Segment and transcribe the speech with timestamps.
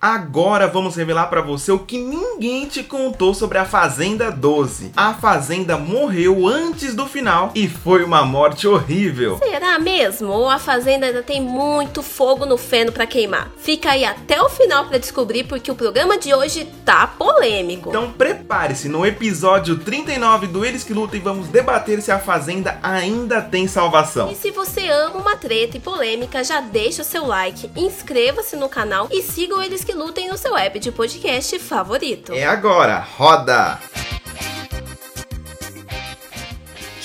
[0.00, 4.92] Agora vamos revelar para você o que ninguém te contou sobre a Fazenda 12.
[4.96, 9.38] A Fazenda morreu antes do final e foi uma morte horrível.
[9.38, 10.28] Será mesmo?
[10.28, 13.50] Ou a Fazenda ainda tem muito fogo no feno para queimar?
[13.56, 17.88] Fica aí até o final para descobrir porque o programa de hoje tá polêmico.
[17.88, 23.42] Então prepare-se, no episódio 39 do Eles que Lutam vamos debater se a Fazenda ainda
[23.42, 24.30] tem salvação.
[24.30, 28.68] E se você ama uma treta e polêmica, já deixa o seu like, inscreva-se no
[28.68, 32.34] canal e siga o Eles que lutem no seu app de podcast favorito.
[32.34, 33.80] É agora, roda!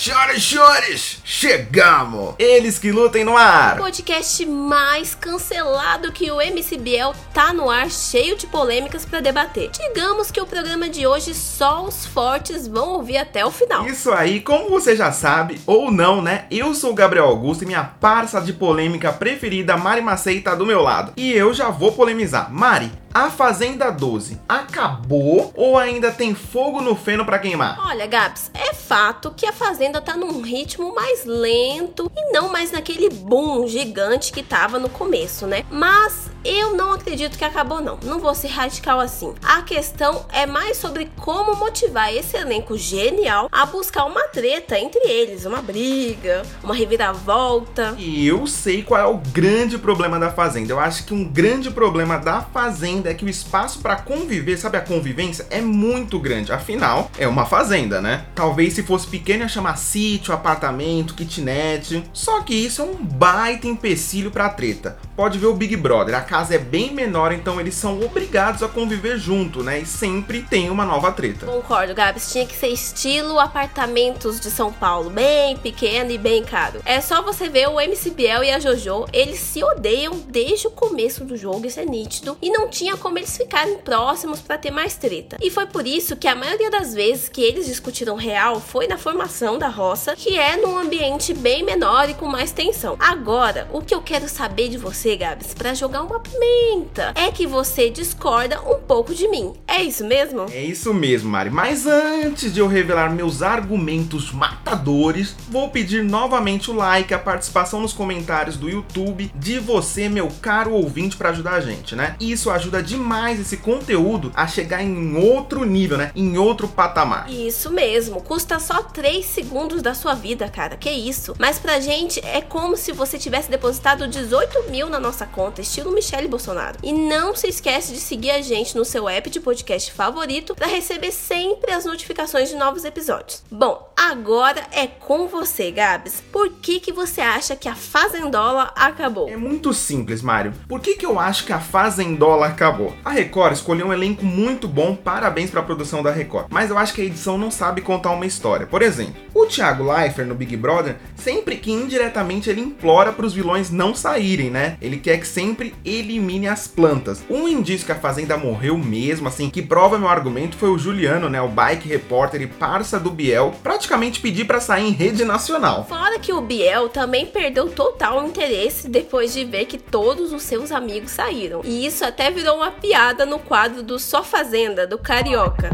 [0.04, 2.36] Senhoras e senhores, chegamos!
[2.38, 3.76] Eles que lutem no ar!
[3.76, 9.70] O podcast mais cancelado que o MCBL tá no ar, cheio de polêmicas para debater.
[9.70, 13.88] Digamos que o programa de hoje só os fortes vão ouvir até o final.
[13.88, 16.48] Isso aí, como você já sabe, ou não, né?
[16.52, 20.66] Eu sou o Gabriel Augusto e minha parça de polêmica preferida, Mari Macei, tá do
[20.66, 21.14] meu lado.
[21.16, 22.52] E eu já vou polemizar.
[22.52, 27.80] Mari, a Fazenda 12 acabou ou ainda tem fogo no feno para queimar?
[27.88, 32.72] Olha, Gabs, é fato que a Fazenda tá num ritmo mais lento e não mais
[32.72, 35.64] naquele boom gigante que tava no começo, né?
[35.70, 37.98] Mas eu não acredito que acabou, não.
[38.04, 39.34] Não vou ser radical assim.
[39.44, 45.00] A questão é mais sobre como motivar esse elenco genial a buscar uma treta entre
[45.08, 47.96] eles, uma briga, uma reviravolta.
[47.98, 50.74] E eu sei qual é o grande problema da Fazenda.
[50.74, 54.78] Eu acho que um grande problema da Fazenda é que o espaço para conviver, sabe
[54.78, 56.52] a convivência, é muito grande.
[56.52, 58.26] Afinal, é uma fazenda, né?
[58.36, 62.04] Talvez se fosse pequeno ia chamar sítio, apartamento, kitnet.
[62.14, 64.98] Só que isso é um baita empecilho pra treta.
[65.16, 66.16] Pode ver o Big Brother.
[66.16, 69.80] A casa é bem menor, então eles são obrigados a conviver junto, né?
[69.80, 71.46] E sempre tem uma nova treta.
[71.46, 72.32] Concordo, Gabs.
[72.32, 76.82] Tinha que ser estilo apartamentos de São Paulo, bem pequeno e bem caro.
[76.84, 80.72] É só você ver o MC Biel e a Jojo, eles se odeiam desde o
[80.72, 84.72] começo do jogo, isso é nítido, e não tinha como eles ficarem próximos para ter
[84.72, 85.38] mais treta.
[85.40, 88.98] E foi por isso que a maioria das vezes que eles discutiram real foi na
[88.98, 92.96] formação da roça, que é num ambiente bem menor e com mais tensão.
[93.00, 97.14] Agora, o que eu quero saber de você, Gabs, para jogar uma pimenta.
[97.16, 99.54] É que você discorda um pouco de mim.
[99.68, 100.46] É isso mesmo?
[100.52, 101.50] É isso mesmo, Mari.
[101.50, 107.82] Mas antes de eu revelar meus argumentos matadores, vou pedir novamente o like, a participação
[107.82, 112.16] nos comentários do YouTube de você, meu caro ouvinte, para ajudar a gente, né?
[112.20, 116.12] Isso ajuda demais esse conteúdo a chegar em outro nível, né?
[116.16, 117.30] Em outro patamar.
[117.30, 118.22] Isso mesmo.
[118.22, 120.78] Custa só 3 segundos da sua vida, cara.
[120.78, 121.36] Que isso?
[121.38, 125.92] Mas pra gente é como se você tivesse depositado 18 mil na nossa conta, estilo
[125.92, 126.78] Michel Michele Bolsonaro.
[126.84, 130.68] E não se esquece de seguir a gente no seu app de podcast favorito para
[130.68, 133.44] receber sempre as notificações de novos episódios.
[133.50, 136.22] Bom, agora é com você, Gabs.
[136.32, 139.30] Por que que você acha que a Fazendola acabou?
[139.30, 140.54] É muito simples, Mário.
[140.68, 142.94] Por que que eu acho que a Fazendola acabou?
[143.06, 146.48] A Record escolheu um elenco muito bom, parabéns para a produção da Record.
[146.50, 148.68] Mas eu acho que a edição não sabe contar uma história.
[148.68, 153.34] Por exemplo, o Thiago Leifert no Big Brother, sempre que indiretamente ele implora para os
[153.34, 154.78] vilões não saírem, né?
[154.82, 157.24] Ele quer que sempre elimine as plantas.
[157.30, 161.30] Um indício que a fazenda morreu mesmo, assim, que prova meu argumento foi o Juliano,
[161.30, 165.86] né, o bike repórter e parça do Biel, praticamente pedir para sair em rede nacional.
[165.88, 170.72] Fora que o Biel também perdeu total interesse depois de ver que todos os seus
[170.72, 171.62] amigos saíram.
[171.64, 175.72] E isso até virou uma piada no quadro do Só Fazenda, do Carioca.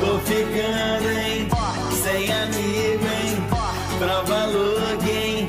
[0.00, 1.48] Tô ficando, hein?
[2.02, 3.44] Sem amigo, hein?
[3.98, 4.48] Prova
[5.08, 5.48] hein?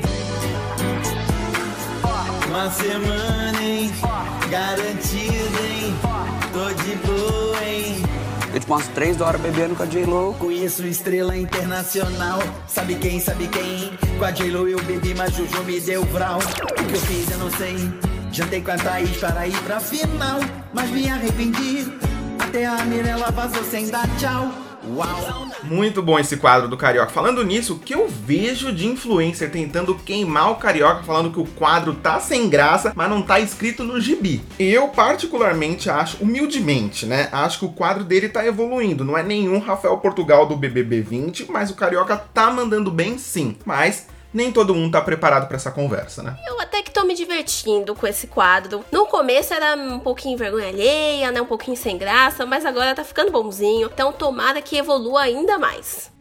[2.48, 3.92] Uma semana, hein?
[4.50, 5.94] Garantido, hein?
[6.52, 7.15] Tô de boa?
[8.66, 10.34] Te mostro três horas bebendo com a J-Lo.
[10.40, 12.40] Conheço estrela internacional.
[12.66, 13.96] Sabe quem, sabe quem?
[14.18, 16.40] Com a J-Lo eu bebi, mas Juju me deu vral.
[16.40, 17.76] O que eu fiz eu não sei.
[18.32, 20.40] Jantei com a Thaís para ir pra final.
[20.74, 21.86] Mas me arrependi.
[22.40, 24.65] Até a Mirella vazou sem dar tchau.
[24.96, 25.46] Uau!
[25.62, 27.12] Muito bom esse quadro do Carioca.
[27.12, 31.44] Falando nisso, o que eu vejo de influencer tentando queimar o Carioca, falando que o
[31.44, 34.42] quadro tá sem graça, mas não tá escrito no gibi.
[34.58, 37.28] Eu, particularmente, acho, humildemente, né?
[37.30, 39.04] Acho que o quadro dele tá evoluindo.
[39.04, 43.56] Não é nenhum Rafael Portugal do BBB 20, mas o Carioca tá mandando bem sim.
[43.66, 44.06] Mas
[44.36, 46.36] nem todo mundo tá preparado para essa conversa, né?
[46.46, 48.84] Eu até que tô me divertindo com esse quadro.
[48.92, 51.40] No começo era um pouquinho vergonha alheia, né?
[51.40, 53.88] Um pouquinho sem graça, mas agora tá ficando bonzinho.
[53.92, 56.12] Então tomara que evolua ainda mais.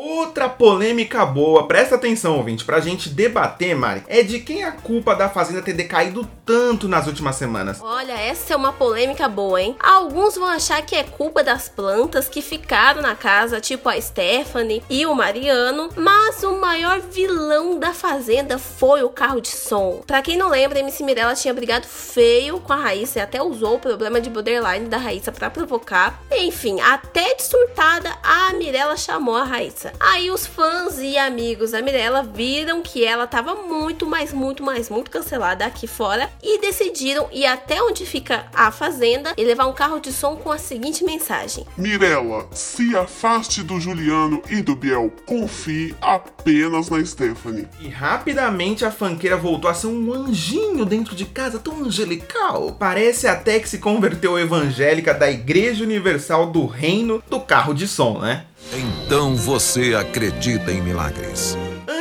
[0.00, 5.12] Outra polêmica boa, presta atenção, ouvinte, pra gente debater, Mari, é de quem a culpa
[5.12, 7.80] da Fazenda ter decaído tanto nas últimas semanas.
[7.82, 9.74] Olha, essa é uma polêmica boa, hein?
[9.80, 14.84] Alguns vão achar que é culpa das plantas que ficaram na casa, tipo a Stephanie
[14.88, 20.00] e o Mariano, mas o maior vilão da Fazenda foi o carro de som.
[20.06, 23.42] Pra quem não lembra, a MC Mirella tinha brigado feio com a Raíssa e até
[23.42, 26.22] usou o problema de borderline da Raíssa para provocar.
[26.30, 29.87] Enfim, até de surtada, a Mirella chamou a Raíssa.
[29.98, 34.88] Aí os fãs e amigos da Mirella viram que ela estava muito, mais, muito, mais,
[34.88, 39.72] muito cancelada aqui fora e decidiram ir até onde fica a fazenda e levar um
[39.72, 45.12] carro de som com a seguinte mensagem: Mirella, se afaste do Juliano e do Biel,
[45.26, 47.68] confie apenas na Stephanie.
[47.80, 52.76] E rapidamente a fanqueira voltou a ser um anjinho dentro de casa, tão angelical.
[52.78, 58.18] Parece até que se converteu evangélica da Igreja Universal do Reino do Carro de Som,
[58.20, 58.44] né?
[58.72, 61.56] Então você acredita em milagres.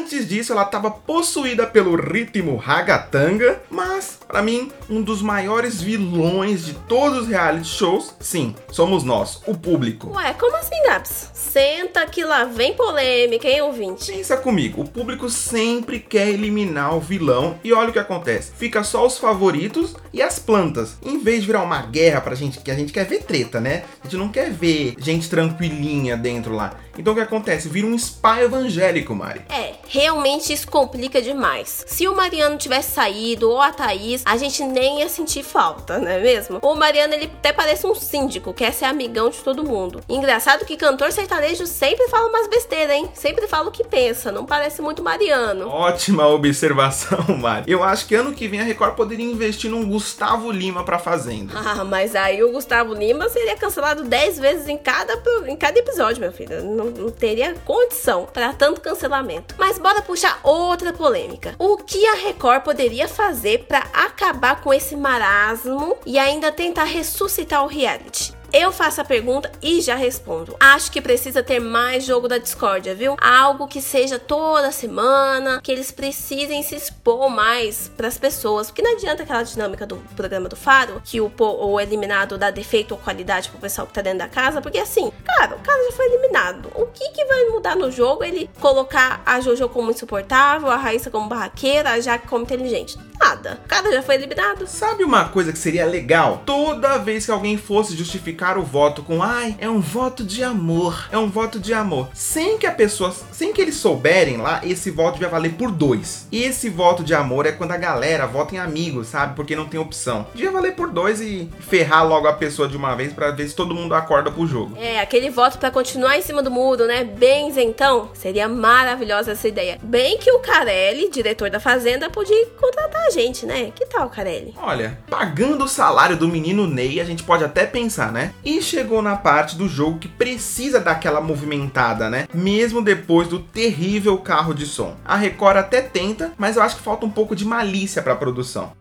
[0.08, 6.66] Antes disso, ela estava possuída pelo ritmo ragatanga, mas, para mim, um dos maiores vilões
[6.66, 10.14] de todos os reality shows, sim, somos nós, o público.
[10.16, 11.30] Ué, como assim, Gabs?
[11.34, 14.10] Senta que lá vem polêmica, hein, ouvinte?
[14.10, 18.54] Pensa comigo, o público sempre quer eliminar o vilão e olha o que acontece.
[18.56, 20.98] Fica só os favoritos e as plantas.
[21.04, 23.84] Em vez de virar uma guerra pra gente, que a gente quer ver treta, né?
[24.02, 26.76] A gente não quer ver gente tranquilinha dentro lá.
[26.98, 27.70] Então o que acontece?
[27.70, 29.42] Vira um spy evangélico, Mari.
[29.50, 31.86] É, realmente isso complica demais.
[31.88, 36.08] Se o Mariano tivesse saído ou a Thaís, a gente nem ia sentir falta, não
[36.10, 36.60] é mesmo?
[36.62, 40.02] O Mariano ele até parece um síndico, quer ser amigão de todo mundo.
[40.10, 43.10] Engraçado que cantor sertanejo sempre fala umas besteiras, hein?
[43.14, 45.68] Sempre fala o que pensa, não parece muito Mariano.
[45.68, 47.72] Ótima observação, Mari.
[47.72, 51.54] Eu acho que ano que vem a Record poderia investir num Gustavo Lima pra Fazenda.
[51.68, 56.22] Ah, mas aí o Gustavo Lima seria cancelado 10 vezes em cada, em cada episódio,
[56.22, 56.64] meu filho.
[56.64, 59.56] Não, não teria condição para tanto cancelamento.
[59.58, 61.56] Mas bora puxar outra polêmica.
[61.58, 67.64] O que a Record poderia fazer para acabar com esse marasmo e ainda tentar ressuscitar
[67.64, 68.37] o reality?
[68.54, 70.56] Eu faço a pergunta e já respondo.
[70.60, 73.18] Acho que precisa ter mais jogo da discórdia, viu?
[73.20, 78.82] Algo que seja toda semana, que eles precisem se expor mais para as pessoas, porque
[78.82, 82.98] não adianta aquela dinâmica do programa do Faro, que o, o eliminado dá defeito ou
[82.98, 86.06] qualidade pro pessoal que tá dentro da casa, porque assim, cara, o cara já foi
[86.06, 86.72] eliminado.
[86.76, 91.12] O que que vai mudar no jogo ele colocar a Jojo como insuportável, a Raíssa
[91.12, 92.98] como barraqueira, a Jaque como inteligente?
[93.28, 93.60] Nada.
[93.66, 94.66] O cara já foi eliminado.
[94.68, 96.44] Sabe uma coisa que seria legal?
[96.46, 101.10] Toda vez que alguém fosse justificar o voto com ai, é um voto de amor,
[101.12, 104.90] é um voto de amor, sem que a pessoa, sem que eles souberem lá, esse
[104.90, 106.26] voto vai valer por dois.
[106.32, 109.36] E esse voto de amor é quando a galera vota em amigos, sabe?
[109.36, 110.28] Porque não tem opção.
[110.34, 113.56] Devia valer por dois e ferrar logo a pessoa de uma vez para ver se
[113.56, 114.78] todo mundo acorda pro jogo.
[114.78, 117.04] É, aquele voto para continuar em cima do muro, né?
[117.04, 119.78] Bem então, seria maravilhosa essa ideia.
[119.84, 123.72] Bem que o Carelli, diretor da Fazenda, podia contratar a gente, né?
[123.72, 124.54] Que tal, Carelli?
[124.58, 128.32] Olha, pagando o salário do menino Ney, a gente pode até pensar, né?
[128.46, 132.28] E chegou na parte do jogo que precisa daquela movimentada, né?
[132.32, 134.96] Mesmo depois do terrível carro de som.
[135.04, 138.18] A Record até tenta, mas eu acho que falta um pouco de malícia para a
[138.18, 138.72] produção.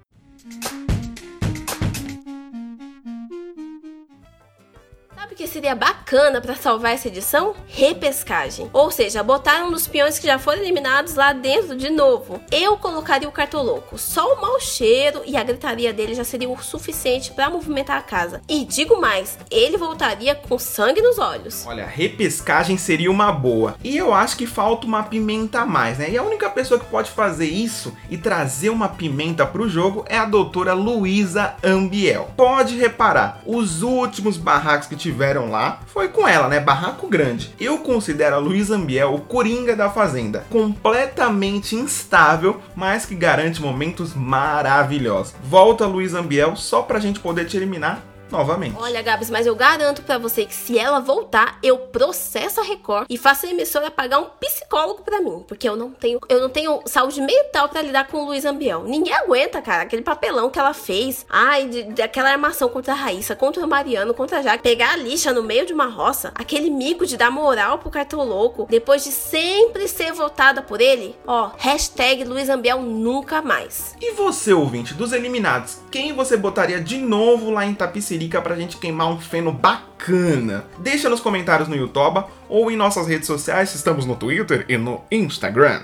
[5.34, 7.54] Que seria bacana para salvar essa edição?
[7.66, 8.70] Repescagem.
[8.72, 12.40] Ou seja, botar um dos peões que já foram eliminados lá dentro de novo.
[12.50, 13.98] Eu colocaria o cartoloco.
[13.98, 18.02] Só o mau cheiro e a gritaria dele já seria o suficiente para movimentar a
[18.02, 18.40] casa.
[18.48, 21.66] E digo mais, ele voltaria com sangue nos olhos.
[21.66, 23.76] Olha, repescagem seria uma boa.
[23.84, 26.10] E eu acho que falta uma pimenta a mais, né?
[26.10, 30.16] E a única pessoa que pode fazer isso e trazer uma pimenta pro jogo é
[30.16, 32.30] a doutora Luísa Ambiel.
[32.36, 36.60] Pode reparar, os últimos barracos que tiveram tiveram lá foi com ela, né?
[36.60, 37.54] Barraco Grande.
[37.58, 40.44] Eu considero a Luísa Ambiel o coringa da Fazenda.
[40.50, 45.34] Completamente instável, mas que garante momentos maravilhosos.
[45.42, 48.76] Volta Luísa Ambiel só pra gente poder te eliminar novamente.
[48.78, 53.06] Olha, Gabs, mas eu garanto para você que se ela voltar, eu processo a Record
[53.08, 56.48] e faço a emissora pagar um psicólogo para mim, porque eu não tenho, eu não
[56.48, 58.84] tenho saúde mental para lidar com o Luiz Ambiel.
[58.84, 61.24] Ninguém aguenta, cara, aquele papelão que ela fez.
[61.28, 65.32] Ai, de, armação contra a Raíssa, contra o Mariano, contra a Jaque, pegar a lixa
[65.32, 69.12] no meio de uma roça, aquele mico de dar moral pro cartão louco, depois de
[69.12, 71.14] sempre ser votada por ele.
[71.26, 73.94] Ó, hashtag Luiz Ambiel nunca mais.
[74.00, 78.15] E você, ouvinte dos eliminados, quem você botaria de novo lá em Tapiciri?
[78.16, 80.64] Tapicirica pra gente queimar um feno bacana.
[80.78, 85.02] Deixa nos comentários no YouTube ou em nossas redes sociais, estamos no Twitter e no
[85.10, 85.82] Instagram.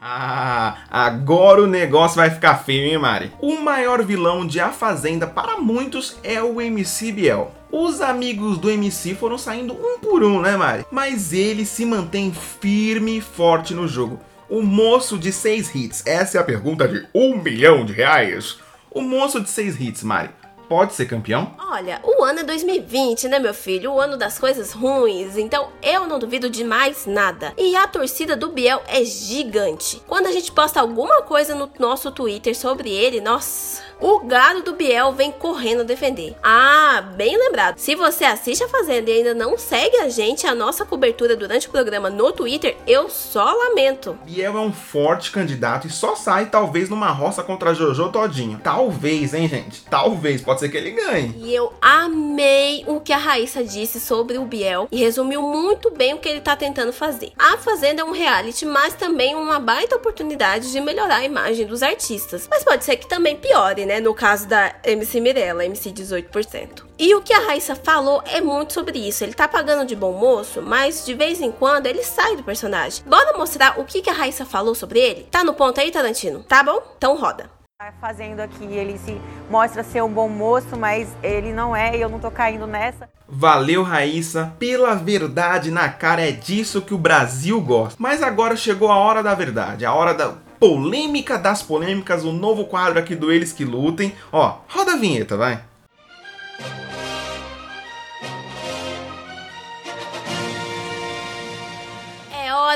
[0.00, 3.32] Ah, agora o negócio vai ficar feio, hein, Mari?
[3.40, 7.52] O maior vilão de A Fazenda para muitos é o MC Biel.
[7.72, 10.84] Os amigos do MC foram saindo um por um, né, Mari?
[10.90, 14.20] Mas ele se mantém firme e forte no jogo.
[14.48, 18.58] O moço de seis hits, essa é a pergunta de um milhão de reais.
[18.92, 20.30] O moço de seis hits, Mari,
[20.68, 21.54] pode ser campeão?
[21.58, 23.92] Olha, o ano é 2020, né, meu filho?
[23.92, 25.36] O ano das coisas ruins.
[25.36, 27.52] Então eu não duvido de mais nada.
[27.56, 30.02] E a torcida do Biel é gigante.
[30.06, 34.74] Quando a gente posta alguma coisa no nosso Twitter sobre ele, nossa o gado do
[34.74, 36.36] Biel vem correndo defender.
[36.42, 37.78] Ah, bem lembrado.
[37.78, 41.66] Se você assiste a Fazenda e ainda não segue a gente, a nossa cobertura durante
[41.66, 44.18] o programa no Twitter, eu só lamento.
[44.26, 48.60] Biel é um forte candidato e só sai talvez numa roça contra Jojo Todinho.
[48.62, 49.82] Talvez, hein, gente?
[49.84, 51.34] Talvez, pode ser que ele ganhe.
[51.38, 56.14] E eu amei o que a Raíssa disse sobre o Biel e resumiu muito bem
[56.14, 57.32] o que ele tá tentando fazer.
[57.38, 61.82] A Fazenda é um reality, mas também uma baita oportunidade de melhorar a imagem dos
[61.82, 62.46] artistas.
[62.50, 64.00] Mas pode ser que também piore, né?
[64.00, 66.84] No caso da MC Mirella, MC 18%.
[66.98, 69.22] E o que a Raíssa falou é muito sobre isso.
[69.22, 73.04] Ele tá pagando de bom moço, mas de vez em quando ele sai do personagem.
[73.06, 75.28] Bora mostrar o que, que a Raíssa falou sobre ele?
[75.30, 76.42] Tá no ponto aí, Tarantino?
[76.42, 76.82] Tá bom?
[76.96, 77.55] Então roda.
[77.78, 82.00] Tá fazendo aqui, ele se mostra ser um bom moço, mas ele não é e
[82.00, 83.06] eu não tô caindo nessa.
[83.28, 84.54] Valeu, Raíssa.
[84.58, 87.94] Pela verdade na cara é disso que o Brasil gosta.
[87.98, 92.64] Mas agora chegou a hora da verdade, a hora da polêmica das polêmicas, o novo
[92.64, 94.14] quadro aqui do Eles que Lutem.
[94.32, 95.60] Ó, roda a vinheta, vai.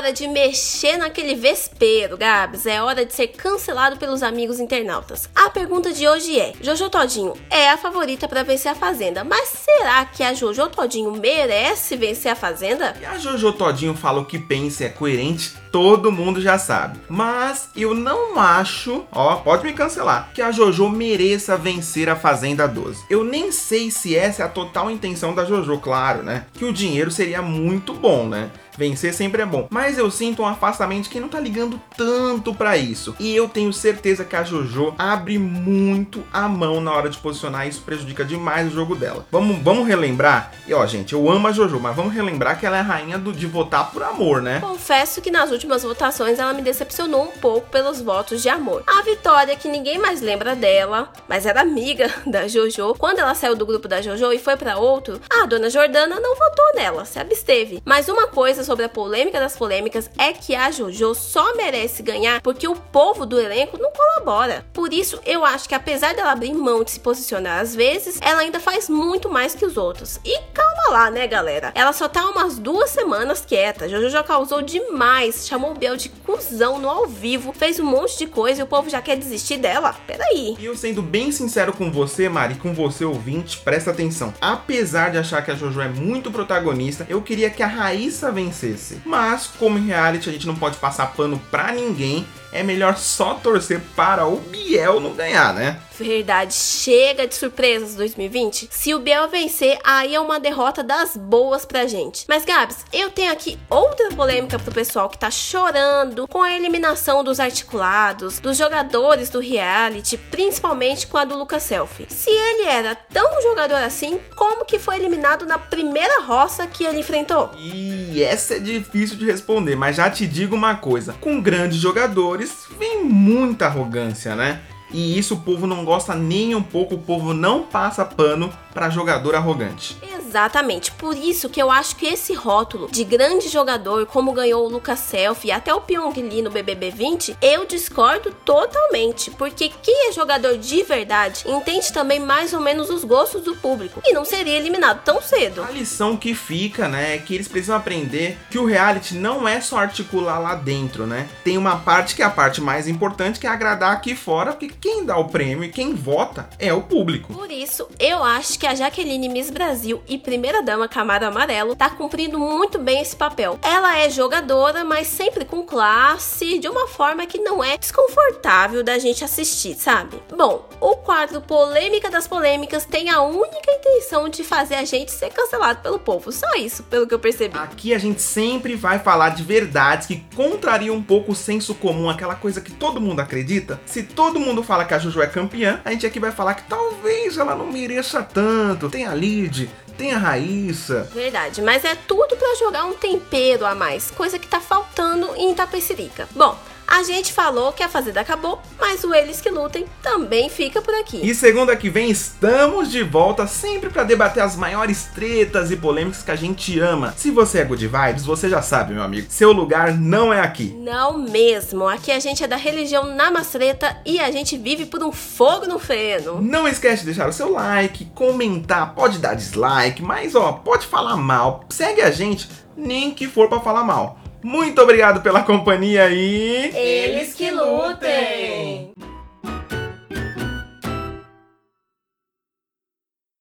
[0.01, 2.65] Hora de mexer naquele vespeiro, Gabs.
[2.65, 5.29] É hora de ser cancelado pelos amigos internautas.
[5.35, 9.49] A pergunta de hoje é: Jojo Todinho é a favorita para vencer a Fazenda, mas
[9.49, 12.95] será que a Jojo Todinho merece vencer a Fazenda?
[12.99, 16.99] E a Jojo Todinho fala o que pensa, é coerente, todo mundo já sabe.
[17.07, 22.67] Mas eu não acho, ó, pode me cancelar, que a Jojo mereça vencer a Fazenda
[22.67, 23.05] 12.
[23.09, 26.45] Eu nem sei se essa é a total intenção da Jojo, claro, né?
[26.53, 28.51] Que o dinheiro seria muito bom, né?
[28.77, 29.67] Vencer sempre é bom.
[29.69, 33.15] Mas eu sinto um afastamento de quem não tá ligando tanto para isso.
[33.19, 37.67] E eu tenho certeza que a JoJo abre muito a mão na hora de posicionar.
[37.67, 39.25] Isso prejudica demais o jogo dela.
[39.31, 40.51] Vamos, vamos relembrar.
[40.67, 43.17] E ó, gente, eu amo a JoJo, mas vamos relembrar que ela é a rainha
[43.17, 44.59] do, de votar por amor, né?
[44.61, 48.83] Confesso que nas últimas votações ela me decepcionou um pouco pelos votos de amor.
[48.87, 53.55] A Vitória, que ninguém mais lembra dela, mas era amiga da JoJo, quando ela saiu
[53.55, 57.19] do grupo da JoJo e foi para outro, a dona Jordana não votou nela, se
[57.19, 57.81] absteve.
[57.85, 62.41] Mas uma coisa sobre a polêmica das polêmicas é que a JoJo só merece ganhar
[62.41, 64.65] porque o povo do elenco não colabora.
[64.73, 68.41] Por isso, eu acho que apesar dela abrir mão de se posicionar às vezes, ela
[68.41, 70.19] ainda faz muito mais que os outros.
[70.25, 71.71] E calma lá, né, galera?
[71.75, 73.87] Ela só tá umas duas semanas quieta.
[73.87, 78.17] JoJo já causou demais, chamou o Biel de cuzão no ao vivo, fez um monte
[78.17, 79.93] de coisa e o povo já quer desistir dela.
[80.07, 80.55] Peraí.
[80.57, 84.33] E eu sendo bem sincero com você, Mari, com você ouvinte, presta atenção.
[84.39, 89.01] Apesar de achar que a JoJo é muito protagonista, eu queria que a Raíssa vencesse.
[89.05, 93.35] Mas, como em reality a gente não pode passar pano pra ninguém, é melhor só
[93.35, 95.79] torcer para o Biel não ganhar, né?
[95.97, 98.69] Verdade, chega de surpresas 2020.
[98.71, 102.25] Se o Biel vencer, aí é uma derrota das boas pra gente.
[102.27, 107.23] Mas Gabs, eu tenho aqui outra polêmica pro pessoal que tá chorando com a eliminação
[107.23, 112.07] dos articulados, dos jogadores do reality, principalmente com a do Lucas Selfie.
[112.09, 116.99] Se ele era tão jogador assim, como que foi eliminado na primeira roça que ele
[116.99, 117.51] enfrentou?
[117.55, 122.40] E essa é difícil de responder, mas já te digo uma coisa: com grandes jogadores
[122.77, 124.61] vem muita arrogância, né?
[124.93, 128.89] E isso o povo não gosta nem um pouco, o povo não passa pano para
[128.89, 129.97] jogador arrogante.
[130.31, 134.69] Exatamente, por isso que eu acho que esse rótulo de grande jogador, como ganhou o
[134.69, 140.07] Lucas Selfie e até o Pyong Lee no BBB 20, eu discordo totalmente, porque quem
[140.07, 144.23] é jogador de verdade entende também mais ou menos os gostos do público e não
[144.23, 145.63] seria eliminado tão cedo.
[145.63, 149.59] A lição que fica, né, é que eles precisam aprender que o reality não é
[149.59, 151.27] só articular lá dentro, né?
[151.43, 154.71] Tem uma parte que é a parte mais importante, que é agradar aqui fora, porque
[154.79, 157.33] quem dá o prêmio e quem vota é o público.
[157.33, 162.39] Por isso, eu acho que a Jaqueline Miss Brasil e primeira-dama Camaro Amarelo tá cumprindo
[162.39, 163.59] muito bem esse papel.
[163.61, 168.97] Ela é jogadora, mas sempre com classe, de uma forma que não é desconfortável da
[168.99, 170.21] gente assistir, sabe?
[170.35, 175.29] Bom, o quadro Polêmica das Polêmicas tem a única intenção de fazer a gente ser
[175.29, 176.31] cancelado pelo povo.
[176.31, 177.57] Só isso, pelo que eu percebi.
[177.57, 182.09] Aqui a gente sempre vai falar de verdades que contrariam um pouco o senso comum,
[182.09, 183.79] aquela coisa que todo mundo acredita.
[183.85, 186.63] Se todo mundo fala que a Juju é campeã, a gente aqui vai falar que
[186.63, 188.89] talvez ela não mereça tanto.
[188.89, 189.69] Tem a Lid,
[190.01, 191.07] tem a Raíssa.
[191.13, 195.51] Verdade, mas é tudo para jogar um tempero a mais, coisa que tá faltando em
[195.51, 196.27] Itapecerica.
[196.31, 196.57] Bom,
[196.91, 200.93] A gente falou que a Fazenda acabou, mas o Eles que Lutem também fica por
[200.93, 201.21] aqui.
[201.23, 206.21] E segunda que vem estamos de volta sempre para debater as maiores tretas e polêmicas
[206.21, 207.13] que a gente ama.
[207.15, 210.75] Se você é good vibes, você já sabe, meu amigo, seu lugar não é aqui.
[210.77, 211.87] Não mesmo.
[211.87, 215.79] Aqui a gente é da religião namastreta e a gente vive por um fogo no
[215.79, 216.41] feno.
[216.41, 221.15] Não esquece de deixar o seu like, comentar, pode dar dislike, mas ó, pode falar
[221.15, 221.63] mal.
[221.69, 224.20] Segue a gente, nem que for para falar mal.
[224.43, 226.71] Muito obrigado pela companhia e.
[226.75, 228.90] Eles que lutem!